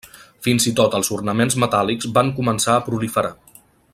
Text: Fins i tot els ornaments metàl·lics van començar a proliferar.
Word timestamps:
Fins 0.45 0.63
i 0.71 0.71
tot 0.79 0.95
els 0.99 1.11
ornaments 1.17 1.59
metàl·lics 1.65 2.11
van 2.17 2.33
començar 2.41 2.75
a 2.79 2.83
proliferar. 2.91 3.35